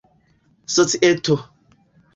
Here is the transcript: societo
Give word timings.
societo 0.75 1.35